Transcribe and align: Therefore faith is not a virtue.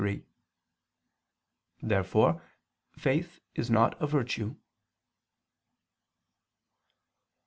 Therefore 1.83 2.41
faith 2.97 3.39
is 3.53 3.69
not 3.69 4.01
a 4.01 4.07
virtue. 4.07 4.55